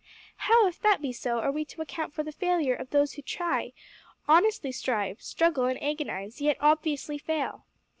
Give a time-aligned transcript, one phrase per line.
[0.37, 3.21] "How, if that be so, are we to account for the failure of those who
[3.21, 3.71] try,
[4.27, 7.67] honestly strive, struggle, and agonise, yet obviously fail?"